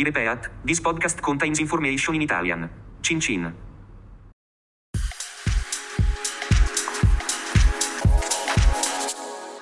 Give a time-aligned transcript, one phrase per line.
[0.00, 2.70] I repeat, this podcast contains information in Italian.
[3.02, 3.52] Cin cin.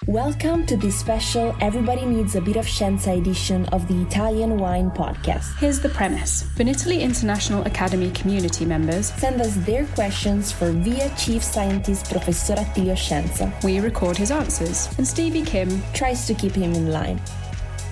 [0.07, 4.93] Welcome to this special Everybody Needs a Bit of Scienza edition of the Italian Wine
[4.93, 5.59] Podcast.
[5.59, 11.43] Here's the premise Vinitaly International Academy community members Send us their questions for via Chief
[11.43, 13.53] Scientist Professor Attilio Scienza.
[13.65, 17.21] We record his answers, and Stevie Kim Tries to keep him in line.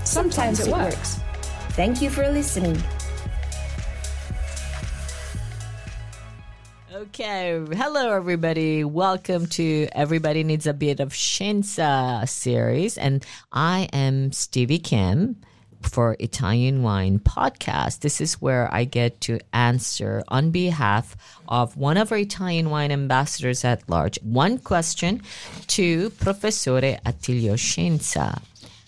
[0.04, 1.25] sometimes, it works.
[1.76, 2.82] Thank you for listening.
[6.90, 8.82] Okay, hello everybody.
[8.82, 15.36] Welcome to Everybody Needs a Bit of Scienza series, and I am Stevie Kim
[15.82, 18.00] for Italian Wine Podcast.
[18.00, 21.14] This is where I get to answer on behalf
[21.46, 25.20] of one of our Italian wine ambassadors at large one question
[25.66, 28.40] to Professore Attilio Scienza,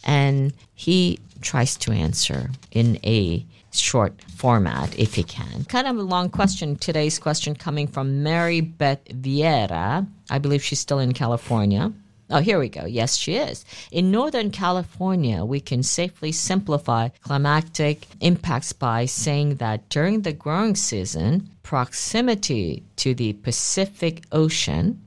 [0.05, 5.65] and he tries to answer in a short format if he can.
[5.65, 6.77] Kind of a long question.
[6.77, 10.07] Today's question coming from Mary Beth Vieira.
[10.31, 11.93] I believe she's still in California.
[12.31, 12.85] Oh, here we go.
[12.85, 13.65] Yes, she is.
[13.91, 20.75] In Northern California, we can safely simplify climatic impacts by saying that during the growing
[20.75, 25.01] season, proximity to the Pacific Ocean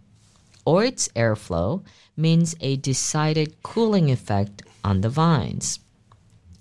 [0.66, 1.84] or its airflow
[2.18, 5.80] means a decided cooling effect on the vines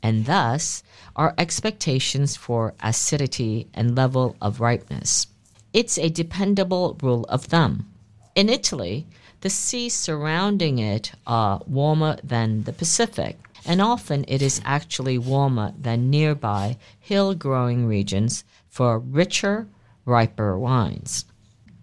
[0.02, 0.82] and thus
[1.16, 5.26] our expectations for acidity and level of ripeness.
[5.72, 7.86] It's a dependable rule of thumb.
[8.34, 9.06] In Italy,
[9.40, 15.72] the seas surrounding it are warmer than the Pacific, and often it is actually warmer
[15.78, 19.66] than nearby hill growing regions for richer,
[20.04, 21.24] riper wines.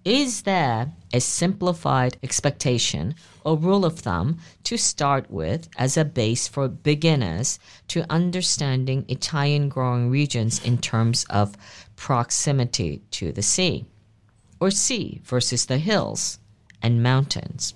[0.03, 6.47] Is there a simplified expectation or rule of thumb to start with as a base
[6.47, 11.55] for beginners to understanding Italian growing regions in terms of
[11.95, 13.85] proximity to the sea?
[14.59, 16.39] Or sea versus the hills
[16.81, 17.73] and mountains?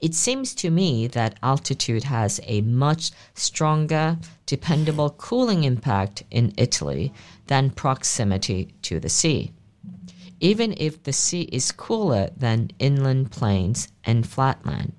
[0.00, 7.12] It seems to me that altitude has a much stronger, dependable cooling impact in Italy
[7.46, 9.52] than proximity to the sea
[10.42, 14.92] even if the sea is cooler than inland plains and flatland.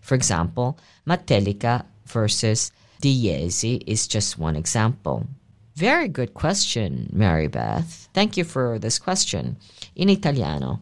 [0.00, 2.70] For example, Matelica versus
[3.02, 5.26] Diesi is just one example.
[5.74, 8.08] Very good question, Mary Beth.
[8.14, 9.56] Thank you for this question.
[9.94, 10.80] In italiano.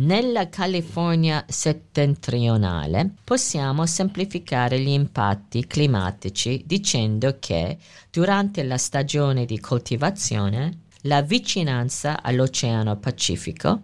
[0.00, 7.78] Nella California settentrionale possiamo semplificare gli impatti climatici dicendo che
[8.08, 13.82] durante la stagione di coltivazione la vicinanza all'Oceano Pacifico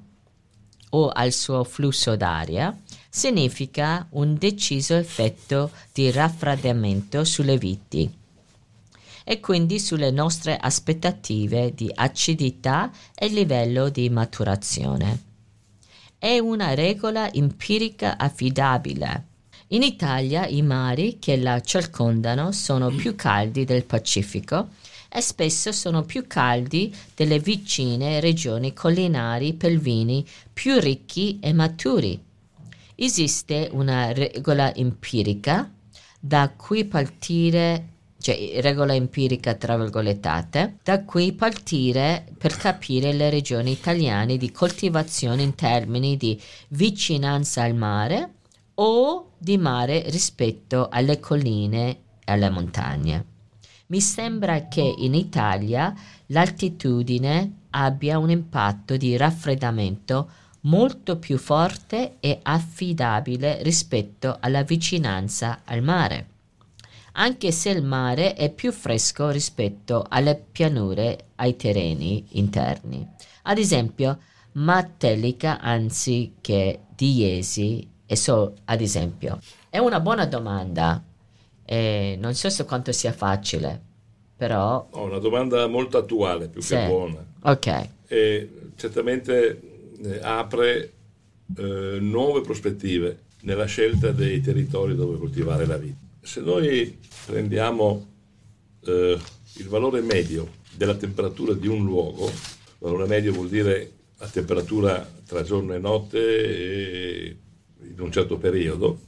[0.91, 2.77] o al suo flusso d'aria
[3.09, 8.23] significa un deciso effetto di raffreddamento sulle viti
[9.25, 15.23] e quindi sulle nostre aspettative di acidità e livello di maturazione.
[16.19, 19.27] È una regola empirica affidabile.
[19.69, 24.69] In Italia i mari che la circondano sono più caldi del Pacifico
[25.17, 32.21] e spesso sono più caldi delle vicine regioni collinari pelvini più ricchi e maturi.
[32.97, 35.71] Esiste una regola empirica
[36.19, 37.91] da cui partire
[38.25, 45.43] cioè regola empirica tra virgolettate, da cui partire per capire le regioni italiane di coltivazione
[45.43, 48.31] in termini di vicinanza al mare
[48.77, 51.91] o di mare rispetto alle colline
[52.25, 53.34] e alle montagne.
[53.87, 55.95] Mi sembra che in Italia
[56.27, 60.31] l'altitudine abbia un impatto di raffreddamento
[60.63, 66.29] molto più forte e affidabile rispetto alla vicinanza al mare,
[67.13, 73.07] anche se il mare è più fresco rispetto alle pianure ai terreni interni.
[73.43, 74.19] Ad esempio,
[74.53, 79.41] Matelica anziché Diesi e so, ad esempio.
[79.69, 81.03] È una buona domanda
[81.65, 83.81] e non so se quanto sia facile,
[84.37, 84.87] però...
[84.91, 86.75] Ho una domanda molto attuale, più Sì.
[86.75, 87.25] che buona.
[87.43, 89.61] Ok, E certamente
[90.03, 90.93] eh, apre
[91.57, 95.97] eh, nuove prospettive nella scelta dei territori dove coltivare la vita.
[96.21, 98.07] Se noi prendiamo
[98.87, 99.19] eh,
[99.57, 102.31] il valore medio della temperatura di un luogo,
[102.79, 107.37] valore medio vuol dire la temperatura tra giorno e notte e
[107.81, 108.99] in un certo periodo,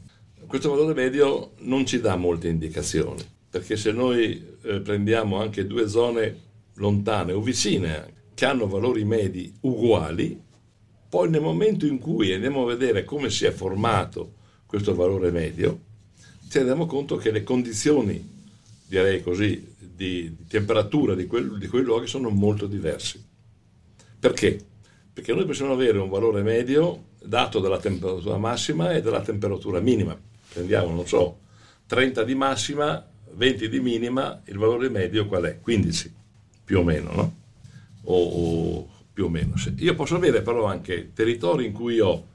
[0.46, 5.88] questo valore medio non ci dà molte indicazioni, perché se noi eh, prendiamo anche due
[5.88, 6.40] zone
[6.74, 10.40] lontane o vicine che hanno valori medi uguali,
[11.08, 14.34] poi nel momento in cui andiamo a vedere come si è formato
[14.66, 15.80] questo valore medio,
[16.48, 18.34] ci rendiamo conto che le condizioni,
[18.86, 23.24] direi così, di, di temperatura di, quel, di quei luoghi sono molto diversi.
[24.18, 24.58] Perché?
[25.12, 30.16] Perché noi possiamo avere un valore medio dato dalla temperatura massima e dalla temperatura minima.
[30.56, 31.40] Prendiamo, non so,
[31.86, 35.60] 30 di massima, 20 di minima, il valore medio qual è?
[35.60, 36.14] 15,
[36.64, 37.36] più o meno, no?
[38.04, 39.52] O, o più o meno.
[39.76, 42.26] Io posso avere però anche territori in cui ho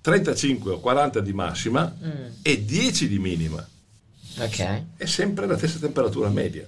[0.00, 2.26] 35 o 40 di massima mm.
[2.42, 3.68] e 10 di minima.
[4.38, 4.82] Ok.
[4.96, 6.64] È sempre la stessa temperatura media.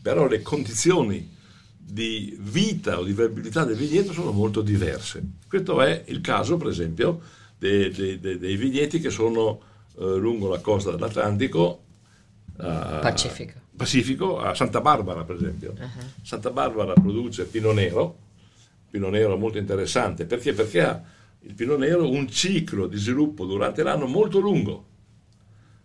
[0.00, 1.28] Però le condizioni
[1.76, 5.24] di vita o di viabilità del vigneto sono molto diverse.
[5.48, 7.20] Questo è il caso, per esempio,
[7.58, 9.60] dei, dei, dei vigneti che sono
[9.98, 11.82] eh, lungo la costa dell'Atlantico.
[12.58, 13.60] A Pacifico.
[13.76, 15.74] Pacifico, a Santa Barbara, per esempio.
[15.78, 16.04] Uh-huh.
[16.22, 18.18] Santa Barbara produce Pino Nero,
[18.90, 20.54] Pino Nero molto interessante, perché?
[20.54, 21.02] Perché ha
[21.46, 24.84] il pino nero un ciclo di sviluppo durante l'anno molto lungo.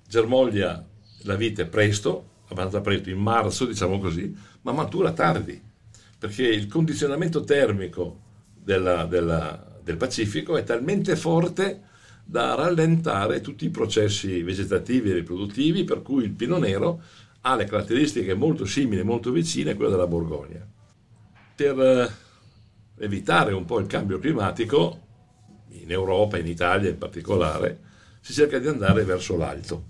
[0.08, 0.84] Germoglia
[1.24, 5.62] la vite presto, abbastanza presto, in marzo diciamo così, ma matura tardi,
[6.18, 8.20] perché il condizionamento termico
[8.54, 11.82] della, della, del Pacifico è talmente forte
[12.24, 17.02] da rallentare tutti i processi vegetativi e riproduttivi, per cui il pino nero
[17.42, 20.66] ha le caratteristiche molto simili, molto vicine a quelle della Borgogna.
[21.56, 25.10] Per eh, evitare un po' il cambio climatico,
[25.70, 27.80] in Europa, in Italia in particolare,
[28.20, 29.84] si cerca di andare verso l'alto,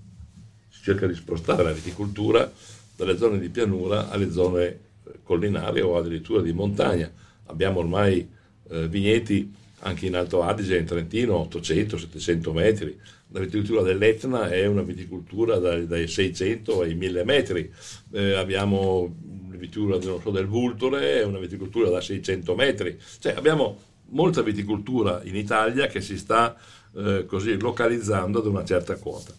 [0.69, 2.49] si cerca di spostare la viticoltura
[2.95, 4.79] dalle zone di pianura alle zone
[5.23, 7.11] collinari o addirittura di montagna.
[7.45, 8.29] Abbiamo ormai
[8.69, 12.99] eh, vigneti anche in Alto Adige, in Trentino, 800-700 metri.
[13.29, 17.71] La viticoltura dell'Etna è una viticoltura dai, dai 600 ai 1000 metri.
[18.11, 19.15] Eh, abbiamo
[19.49, 22.97] la viticoltura so, del Vulture, è una viticoltura da 600 metri.
[23.19, 23.77] Cioè abbiamo
[24.09, 26.55] molta viticoltura in Italia che si sta
[26.93, 29.33] eh, così localizzando ad una certa quota.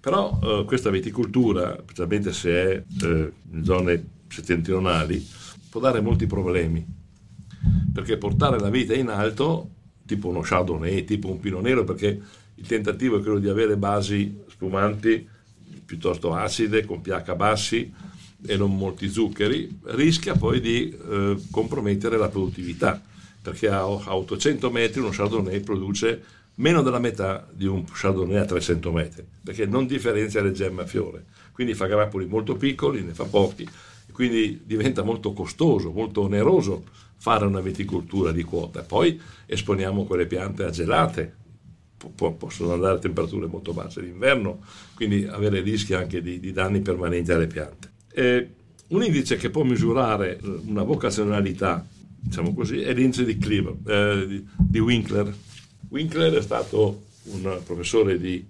[0.00, 5.24] Però eh, questa viticoltura, specialmente se è eh, in zone settentrionali,
[5.68, 6.84] può dare molti problemi,
[7.92, 9.70] perché portare la vita in alto,
[10.06, 12.20] tipo uno Chardonnay, tipo un Pino Nero, perché
[12.54, 15.26] il tentativo è quello di avere basi spumanti
[15.84, 17.92] piuttosto acide, con pH bassi
[18.46, 23.02] e non molti zuccheri, rischia poi di eh, compromettere la produttività
[23.42, 26.22] perché a 800 metri uno Chardonnay produce
[26.56, 30.86] meno della metà di un Chardonnay a 300 metri, perché non differenzia le gemme a
[30.86, 33.66] fiore, quindi fa grappoli molto piccoli, ne fa pochi,
[34.12, 36.84] quindi diventa molto costoso, molto oneroso
[37.20, 38.82] fare una viticoltura di quota.
[38.82, 41.36] Poi esponiamo quelle piante a gelate,
[42.38, 44.64] possono andare a temperature molto basse d'inverno,
[44.94, 47.90] quindi avere rischi anche di, di danni permanenti alle piante.
[48.10, 48.48] E
[48.88, 51.86] un indice che può misurare una vocazionalità
[52.20, 55.34] diciamo così, è l'indice di, Cleaver, eh, di, di, Winkler.
[55.88, 58.46] Winkler è stato un professore di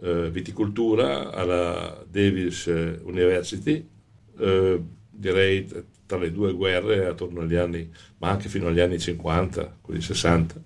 [0.00, 3.86] eh, viticoltura alla Davis University,
[4.38, 5.66] eh, direi
[6.06, 10.62] tra le due guerre, attorno agli anni, ma anche fino agli anni 50, quelli 60.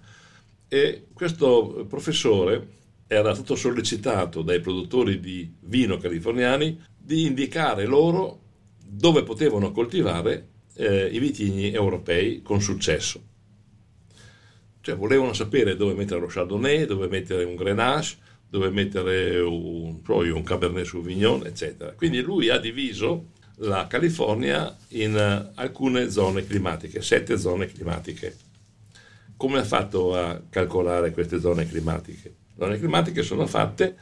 [0.69, 8.39] E questo professore era stato sollecitato dai produttori di vino californiani di indicare loro
[8.87, 13.21] dove potevano coltivare eh, i vitigni europei con successo.
[14.81, 18.17] Cioè volevano sapere dove mettere lo Chardonnay, dove mettere un Grenache,
[18.49, 21.93] dove mettere un, un Cabernet Sauvignon, eccetera.
[21.93, 23.27] Quindi lui ha diviso
[23.63, 28.35] la California in uh, alcune zone climatiche, sette zone climatiche.
[29.37, 32.35] Come ha fatto a calcolare queste zone climatiche?
[32.55, 33.97] Le zone climatiche sono fatte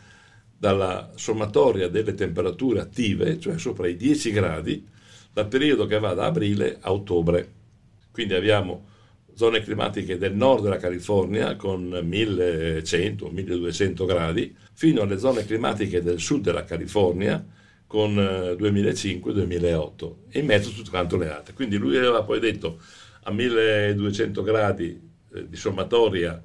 [0.57, 4.87] dalla sommatoria delle temperature attive, cioè sopra i 10 gradi,
[5.33, 7.57] dal periodo che va da aprile a ottobre.
[8.11, 8.87] Quindi abbiamo
[9.35, 16.43] zone climatiche del nord della California con 1100-1200 gradi, fino alle zone climatiche del sud
[16.43, 17.45] della California
[17.89, 21.55] con 2005-2008 eh, e in mezzo tutto quanto le altre.
[21.55, 22.79] Quindi lui aveva poi detto
[23.25, 25.01] a 1200 gradi
[25.35, 26.41] eh, di sommatoria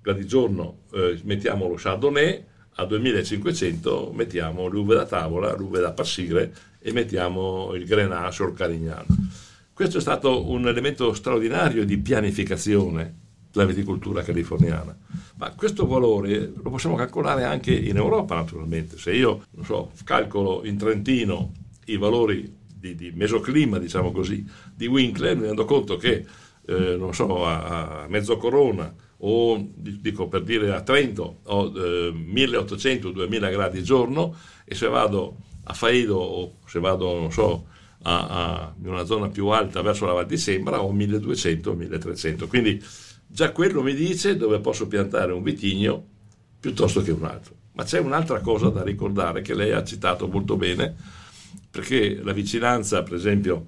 [0.00, 2.44] gradi giorno eh, mettiamo lo Chardonnay,
[2.76, 8.54] a 2500 mettiamo l'uve da tavola, l'uve da passire e mettiamo il Grenache o il
[8.54, 9.06] Carignano.
[9.72, 13.20] Questo è stato un elemento straordinario di pianificazione
[13.52, 14.96] della viticoltura californiana.
[15.36, 18.98] Ma questo valore lo possiamo calcolare anche in Europa, naturalmente.
[18.98, 21.52] Se io so, calcolo in Trentino
[21.86, 24.44] i valori di, di mesoclima, diciamo così,
[24.74, 26.24] di Winkler, mi rendo conto che,
[26.66, 28.92] eh, non so, a, a mezzocorona
[29.24, 35.36] o dico per dire a Trento ho eh, 1800-2000 gradi al giorno e se vado
[35.64, 37.66] a Faido o se vado, non so,
[38.02, 42.48] a, a, in una zona più alta verso la Val di Sembra ho 1200-1300.
[42.48, 42.82] Quindi
[43.32, 46.04] già quello mi dice dove posso piantare un vitigno
[46.60, 47.54] piuttosto che un altro.
[47.72, 50.94] Ma c'è un'altra cosa da ricordare che lei ha citato molto bene,
[51.70, 53.66] perché la vicinanza, per esempio,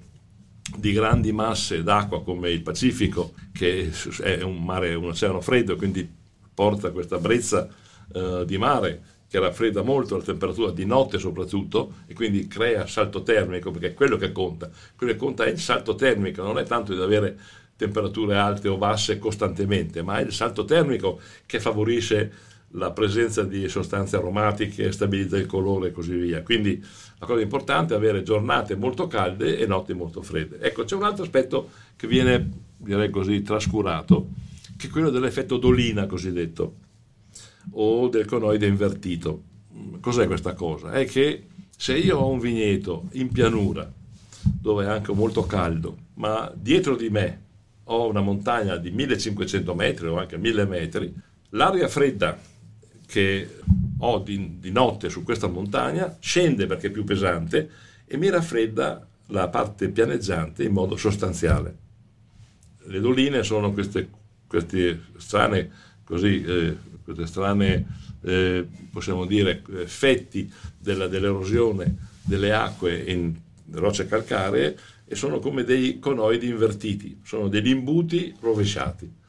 [0.77, 3.91] di grandi masse d'acqua come il Pacifico, che
[4.21, 6.07] è un mare, un oceano freddo, quindi
[6.53, 7.67] porta questa brezza
[8.13, 13.23] eh, di mare che raffredda molto la temperatura di notte soprattutto e quindi crea salto
[13.23, 14.69] termico, perché è quello che conta.
[14.95, 17.37] Quello che conta è il salto termico, non è tanto di avere
[17.75, 22.31] temperature alte o basse costantemente, ma è il salto termico che favorisce
[22.75, 26.43] la presenza di sostanze aromatiche, stabilizza il colore e così via.
[26.43, 26.83] Quindi
[27.17, 30.59] la cosa importante è avere giornate molto calde e notti molto fredde.
[30.59, 34.27] Ecco, c'è un altro aspetto che viene, direi così, trascurato,
[34.77, 36.75] che è quello dell'effetto dolina cosiddetto,
[37.71, 39.43] o del conoide invertito.
[40.01, 40.91] Cos'è questa cosa?
[40.91, 43.89] È che se io ho un vigneto in pianura,
[44.41, 47.43] dove è anche molto caldo, ma dietro di me
[47.85, 51.13] ho una montagna di 1500 metri o anche 1000 metri,
[51.49, 52.37] l'aria fredda
[53.05, 53.59] che
[53.99, 57.69] ho di, di notte su questa montagna scende perché è più pesante
[58.05, 61.77] e mi raffredda la parte pianeggiante in modo sostanziale.
[62.87, 64.09] Le doline sono queste,
[64.47, 65.69] queste strane,
[66.03, 67.85] così, eh, queste strane
[68.21, 73.33] eh, possiamo dire, effetti della, dell'erosione delle acque in
[73.71, 79.23] rocce calcaree e sono come dei conoidi invertiti, sono degli imbuti rovesciati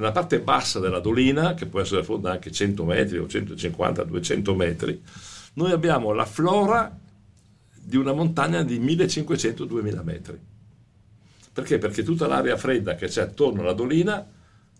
[0.00, 4.54] nella parte bassa della dolina, che può essere fonda anche 100 metri o 150, 200
[4.54, 5.02] metri,
[5.54, 6.96] noi abbiamo la flora
[7.82, 10.38] di una montagna di 1500-2000 metri.
[11.52, 11.78] Perché?
[11.78, 14.26] Perché tutta l'aria fredda che c'è attorno alla dolina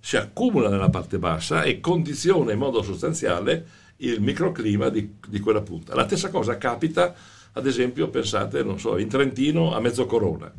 [0.01, 3.67] si accumula nella parte bassa e condiziona in modo sostanziale
[3.97, 5.95] il microclima di, di quella punta.
[5.95, 7.15] La stessa cosa capita,
[7.53, 10.53] ad esempio, pensate, non so, in Trentino a Mezzocorona.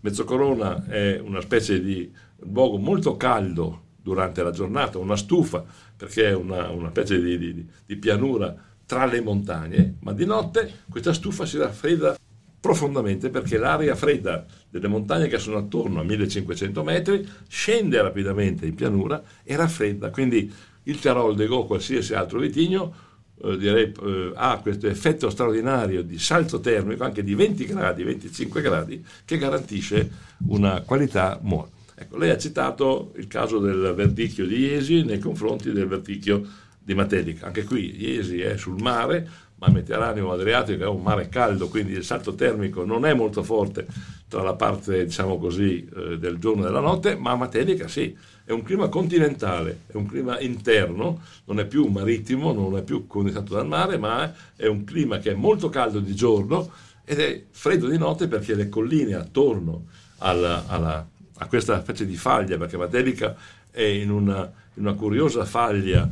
[0.00, 5.64] Mezzocorona è una specie di luogo molto caldo durante la giornata, una stufa,
[5.96, 8.54] perché è una, una specie di, di, di pianura
[8.86, 12.16] tra le montagne, ma di notte questa stufa si raffredda
[12.60, 18.74] profondamente perché l'aria fredda delle montagne che sono attorno a 1500 metri scende rapidamente in
[18.74, 20.10] pianura e raffredda.
[20.10, 20.52] Quindi
[20.84, 22.94] il Tirol de Go, qualsiasi altro vitigno,
[23.42, 28.62] eh, direi, eh, ha questo effetto straordinario di salto termico, anche di 20 gradi, 25
[28.62, 30.10] gradi, che garantisce
[30.48, 31.70] una qualità buona.
[31.94, 36.46] Ecco, lei ha citato il caso del verdicchio di Iesi nei confronti del verdicchio
[36.78, 37.46] di Matelica.
[37.46, 39.28] Anche qui Iesi è sul mare,
[39.58, 43.42] ma il Mediterraneo Adriatico è un mare caldo, quindi il salto termico non è molto
[43.42, 43.86] forte
[44.28, 48.52] tra la parte, diciamo così, eh, del giorno e della notte, ma Matelica sì, è
[48.52, 53.54] un clima continentale, è un clima interno, non è più marittimo, non è più condensato
[53.54, 56.70] dal mare, ma è un clima che è molto caldo di giorno
[57.04, 59.86] ed è freddo di notte perché le colline attorno
[60.18, 61.06] alla, alla
[61.38, 63.36] a questa specie di faglia, perché Matelica
[63.70, 66.08] è in una, in una curiosa faglia,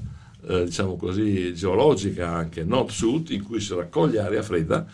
[0.46, 4.86] eh, diciamo così, geologica anche, nord-sud, in cui si raccoglie aria fredda,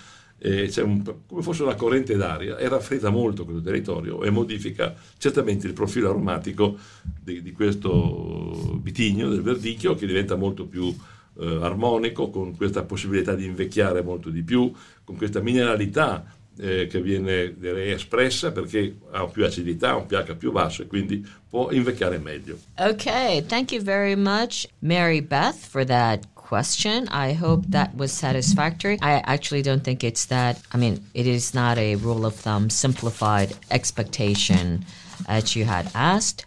[0.43, 4.95] e c'è un, come fosse una corrente d'aria, e raffredda molto questo territorio e modifica
[5.19, 6.79] certamente il profilo aromatico
[7.23, 10.95] di, di questo vitigno, del verdicchio, che diventa molto più
[11.39, 14.73] eh, armonico, con questa possibilità di invecchiare molto di più,
[15.05, 16.25] con questa mineralità
[16.59, 21.27] eh, che viene direi, espressa perché ha più acidità, un pH più basso e quindi
[21.49, 22.59] può invecchiare meglio.
[22.79, 27.07] Okay, thank you very much, Mary Beth, for that question.
[27.11, 28.99] I hope that was satisfactory.
[29.01, 32.71] I actually don't think it's that, I mean, it is not a rule of thumb
[32.71, 34.85] simplified expectation
[35.27, 36.47] that you had asked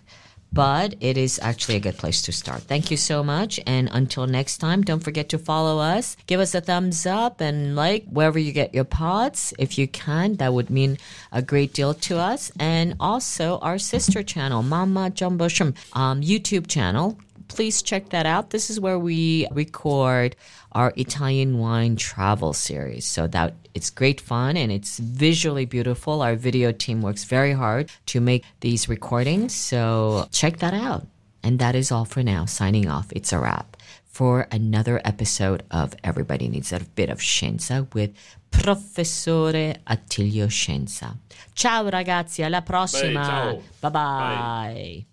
[0.54, 2.62] but it is actually a good place to start.
[2.62, 3.60] Thank you so much.
[3.66, 6.16] And until next time, don't forget to follow us.
[6.28, 9.54] Give us a thumbs up and like wherever you get your pods.
[9.58, 11.00] If you can, that would mean
[11.32, 12.52] a great deal to us.
[12.60, 18.50] And also our sister channel, Mama Jumbo Shum, um, YouTube channel please check that out.
[18.50, 20.36] This is where we record
[20.72, 23.06] our Italian wine travel series.
[23.06, 26.22] So that it's great fun and it's visually beautiful.
[26.22, 29.54] Our video team works very hard to make these recordings.
[29.56, 31.08] So check that out.
[31.44, 32.46] And that is all for now.
[32.46, 33.12] Signing off.
[33.12, 38.12] It's a wrap for another episode of Everybody Needs a Bit of Scienza with
[38.52, 41.18] Professore Attilio Scienza.
[41.54, 43.58] Ciao ragazzi, alla prossima.
[43.80, 45.13] Bye bye.